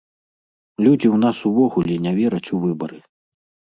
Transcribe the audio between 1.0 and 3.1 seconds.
ў нас увогуле не вераць у выбары.